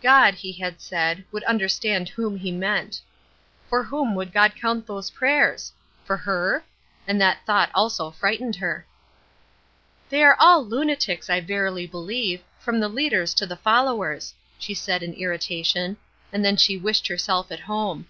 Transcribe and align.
God, 0.00 0.34
he 0.34 0.52
had 0.52 0.80
said, 0.80 1.24
would 1.32 1.42
understand 1.42 2.08
whom 2.08 2.36
he 2.36 2.52
meant. 2.52 3.00
For 3.68 3.82
whom 3.82 4.14
would 4.14 4.32
God 4.32 4.54
count 4.54 4.86
those 4.86 5.10
prayers? 5.10 5.72
For 6.04 6.16
her? 6.16 6.62
And 7.08 7.20
that 7.20 7.44
thought 7.44 7.68
also 7.74 8.12
frightened 8.12 8.54
her. 8.54 8.86
"They 10.08 10.22
are 10.22 10.36
all 10.38 10.64
lunatics, 10.64 11.28
I 11.28 11.40
verily 11.40 11.88
believe, 11.88 12.42
from 12.60 12.78
the 12.78 12.86
leaders 12.88 13.34
to 13.34 13.44
the 13.44 13.56
followers," 13.56 14.32
she 14.56 14.72
said 14.72 15.02
in 15.02 15.14
irritation, 15.14 15.96
and 16.32 16.44
then 16.44 16.56
she 16.56 16.76
wished 16.76 17.08
herself 17.08 17.50
at 17.50 17.58
home. 17.58 18.06